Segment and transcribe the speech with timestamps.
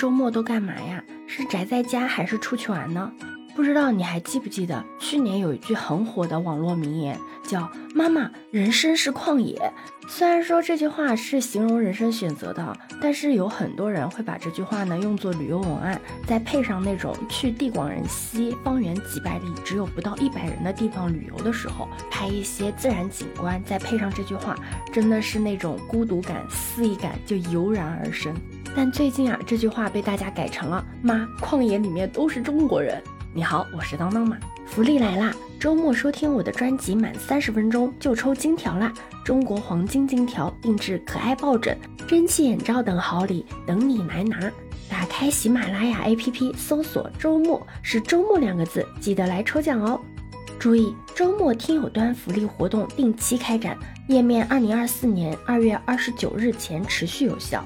[0.00, 1.04] 周末都干嘛呀？
[1.26, 3.12] 是宅在家还是出去玩呢？
[3.54, 9.60] 不知道你还记不记得去年有一句很火的网络名言，叫“妈妈，人生是旷野”。
[10.08, 24.56] 虽然说这句话是形容人生选择的，但是有很多人会把这句话呢用作旅游文案，再配上那种去地广人稀、方圆几百里只有不到一百人的地方旅游的时候，拍一些自然景观，再配上这句话，
[24.90, 28.34] 真的是那种孤独感、肆意感就油然而生。
[28.74, 33.02] 但最近啊，这句话被大家改成了“妈，旷野里面都是中国人”。
[33.34, 35.32] 你好，我是当当妈，福利来啦！
[35.58, 38.92] 周末收听我的专辑满三十分钟就抽金条啦！
[39.24, 41.76] 中国黄金金条定制可爱抱枕、
[42.08, 44.50] 蒸汽眼罩等好礼等你来拿！
[44.88, 50.00] 打开喜马拉雅 APP 搜索“周末”，是“周末”两个字，记得来抽奖哦！
[50.58, 53.76] 注意，周末听友端福利活动定期开展，
[54.08, 57.64] 页面二零二四年二月二十九日前持续有效。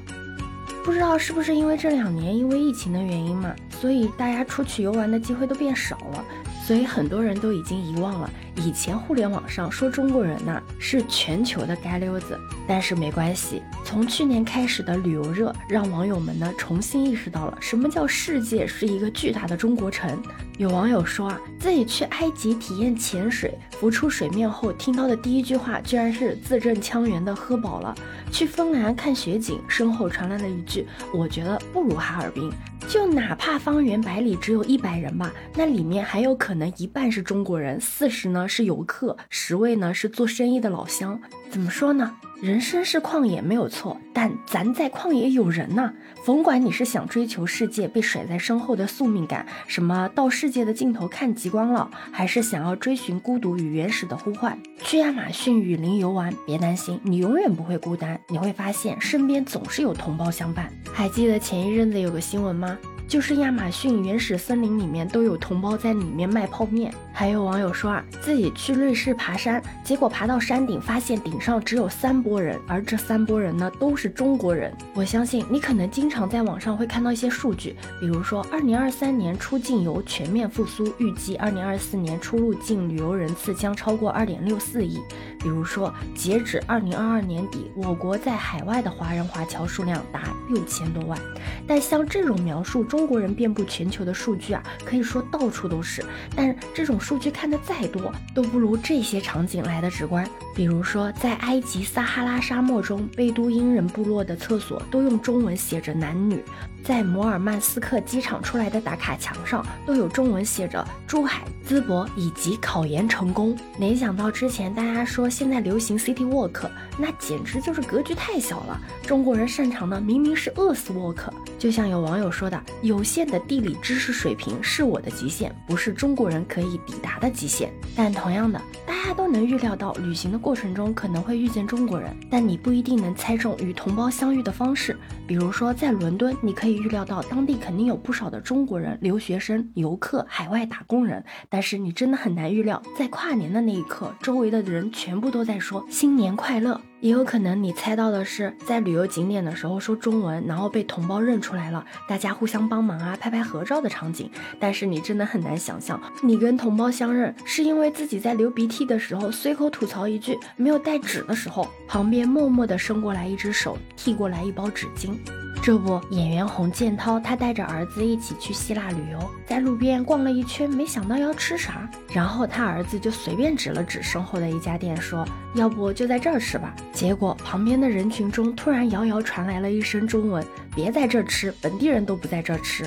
[0.85, 6.25] 不知道是不是因为这两年因为疫情的原因嘛，所以大家出去游玩的机会都变少了，
[6.67, 12.39] 所以很多人都已经遗忘了以前互联网上说中国人呐是全球的街溜子。
[12.67, 20.23] 但是没关系，从去年开始的旅游热，让网友们呢重新意识到了什么叫世界是一个巨大的中国城。
[20.57, 27.95] 有网友说啊，自己去埃及体验潜水，浮出水面后听到的第一句话，居然是字正腔圆的“喝饱了”。
[28.33, 32.51] 去芬兰看雪景，身后传来了一句：“我觉得不如哈尔滨。”
[32.87, 41.21] 就哪怕方圆百里只有一百人吧，那里面还有可能一半是中国人，四十呢是游客，十位呢是做生意的老乡。
[41.51, 42.15] 怎么说呢？
[42.43, 45.93] 人生是旷野没有错，但咱在旷野有人呢。
[46.27, 58.19] 甭管你是想追求世界被甩在身后的宿命感，什么到世界的尽头看极光了，还是想要追寻孤独与原始的呼唤，去亚马逊雨林游玩，别担心，你永远不会孤单。
[58.29, 60.71] 你会发现身边总是有同胞相伴。
[60.93, 62.77] 还记得前一阵子有个新闻吗？
[63.07, 66.93] 就是亚马逊原始森林里面都有同胞在里面卖泡面。
[67.13, 74.73] 还有网友说啊，自己去瑞士爬山，结果爬到山顶，发现顶上只有三波人，而这三波人呢都是中国人。
[74.95, 84.99] 我相信你可能经常在网上会看到一些数据，比如说二零二三年出境游全面复苏，预计二零二四年出入境旅游人次将超过二点六四亿。
[85.39, 91.19] 比如说，截止二零二二年底，我国在海外的华人华侨数量达六千多万。
[91.67, 96.01] 但像这种描述中中国人遍布全球的数据啊，可以说到处都是。
[96.37, 100.25] 但这种数据看的再多，都不如这些场景来的直观。
[100.55, 106.41] 比如说，在埃及撒哈拉沙漠中，贝都因人部落的厕所都用中文写着男女。
[106.85, 113.59] 在摩尔曼斯克机场出来的打卡墙上都有中文写着珠海、淄博以及考研成功。
[113.77, 118.81] 没想到之前大家说现在流行 City Walk，那简直就是格局太小了。
[119.03, 121.33] 中国人擅长的明明是饿死 Walk。
[121.65, 127.73] 就像有网友说的，有限的地理知识水平是我的极限，不是中国人可以抵达的极限。
[127.97, 134.95] 但同样的，大家都能预料到旅行的过程中可能会遇见中国人，但你不一定能猜中与同胞相遇的方式。
[135.27, 136.75] 比如说在伦敦，你可以。
[136.75, 146.79] 预料到当地肯定有不少的中国人、留学生、游客、海外打工人，但是你真的很难预料，在跨年的那一刻，周围的人全部都在说新年快乐。
[147.01, 154.31] 也有可能你猜到的是，在旅游景点的时候说中文，然后被同胞认出来了，大家互相帮忙啊，拍拍合照的场景。
[154.59, 165.15] 但是你真的很难想象，你跟同胞相认，是因为自己在流鼻涕的时候随口吐槽一句没有带纸的时候，旁边默默地伸过来一只手，递过来一包纸巾。
[165.65, 175.27] 这不，演员洪建涛他带着儿子一起去希腊旅游，在路边逛了一圈，没想到要吃啥，然后他儿子就随便指了指身后的一家店，说
[175.57, 180.45] ：“要不就在这儿吃吧。”结果旁边的人群中突然遥遥传来了一声中文
[180.77, 182.85] ：“别在这儿吃，本地人都不在这儿吃。”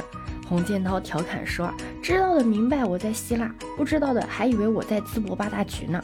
[0.47, 5.99] 洪建涛调侃说：“知道的明白我在希腊，不知道的还以为我在淄博八大局呢。”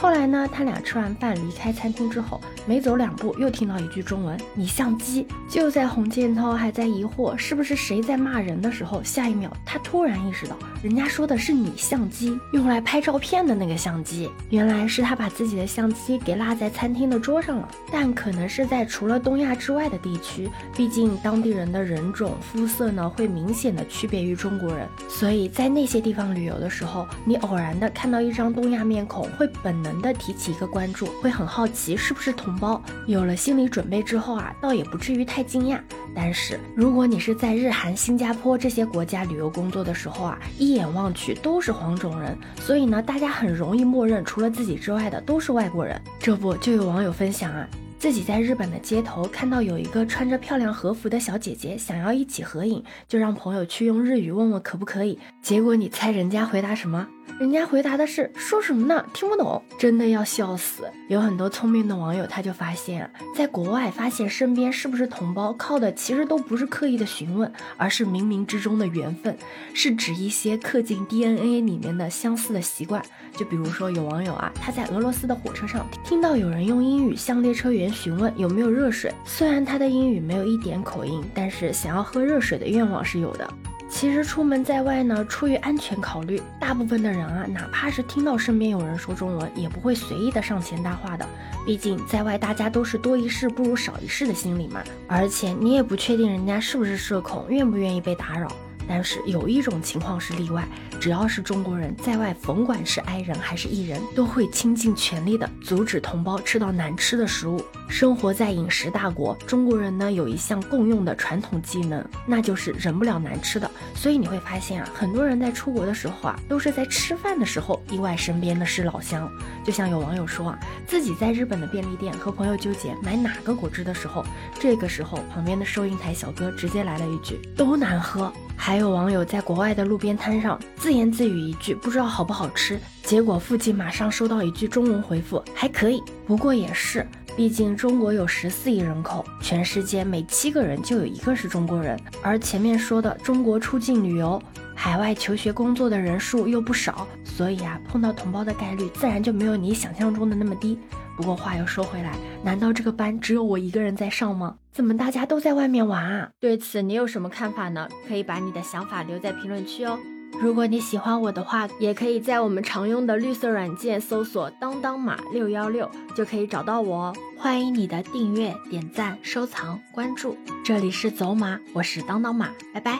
[0.00, 14.30] 后来呢，他俩吃完饭离开餐厅之后，没走两步，又听到一句中文：“你相机。”就在洪建涛还在疑惑是不是谁在骂人的时候，下一秒他突然意识到，人家说的是你相机，用来拍照片的那个相机。
[14.50, 17.68] 原来是他把自己的相机给落在餐厅的桌上了。
[17.90, 29.87] 但可能是在除了东亚之外的地区，毕竟当地人的人种、肤色呢会明显的区别于中国人，所以在那些地方旅游的时候，你偶然的看到一张东亚面孔，会本能。
[30.00, 32.82] 的提起一个关注，会很好奇是不是同胞。
[33.06, 35.78] 有了心理准备之后啊，倒也不至于太惊讶。
[36.14, 46.00] 但是如果你是在日韩、新加坡这些国家旅游工作的时候啊，一眼望去都是黄种人，所以呢，大家很容易默认除了自己之外的都是外国人。
[46.18, 55.18] 这不就有网友分享啊，自己在日本的街头看到有一个穿着漂亮和服的小姐姐，想要一起合影，就让朋友去用日语问问可不可以。
[55.42, 57.08] 结果你猜人家回答什么？
[57.40, 59.04] 人家回答的是说什么呢？
[59.12, 60.84] 听不懂，真的要笑死。
[61.08, 69.36] 有很多聪明的网友，他就发现啊，在国外发现身边是不是同胞，靠的其实都不是刻意的询问，而是冥冥之中的缘分，
[69.74, 73.02] 是指一些刻进 DNA 里面的相似的习惯。
[73.36, 83.48] 就比如说有网友啊，他在俄罗斯的火车上听到有人用英语向列车员询问有没有热水，虽然他的英语没有一点口音，但是想要喝热水的愿望是有的。
[83.90, 91.26] 其实出门在外呢，出于安全考虑，大部分的人啊，哪怕是听到身边有人说中文，也不会随意的上前搭话的。
[91.64, 94.82] 毕竟在外大家都是多一事不如少一事的心理嘛。
[95.06, 98.52] 而且你也不确定人家是不是社恐，愿不愿意被打扰。
[98.88, 100.66] 但是有一种情况是例外，
[100.98, 107.62] 只要是中国人在外，甭管是 I 人还是 E 人，都会倾尽全力的阻止同胞吃到难吃的食物。
[107.88, 113.70] 生活在饮食大国，中国人呢有一项共用的传统技能，那就是忍不了难吃的。
[113.94, 119.30] 所以你会发现啊，很多人在出国的时候啊，都是在吃饭的时候意外身边的是老乡。
[119.64, 124.24] 就像有网友说啊，自己在日本的便利店和朋友纠结买哪个果汁的时候，
[124.58, 144.40] 这个时候旁边的收银台小哥直接来了一句：“都难喝。”还有网友在国外的路边摊上自言自语一句不知道好不好吃，结果附近马上收到一句中文回复还可以，不过也是，毕竟中国有十四亿人口，全世界每七个人就有一个是中国人，而前面说的中国出境旅游、
[144.74, 150.78] 海外求学工作的人数又不少，所以啊碰到同胞的概率自然就没有你想象中的那么低。
[151.18, 152.12] 不过话又说回来，
[152.44, 154.54] 难道这个班只有我一个人在上吗？
[154.70, 156.30] 怎么大家都在外面玩啊？
[156.38, 157.88] 对此你有什么看法呢？
[158.06, 159.98] 可以把你的想法留在评论区哦。
[160.40, 167.16] 如果你喜欢我的话，也可以在我们常用的绿色软件搜索“当当马六幺六”就可以找到我哦。
[167.36, 170.38] 欢迎你的订阅、点赞、收藏、关注。
[170.64, 172.96] 这里是走马，我是当当马，拜拜。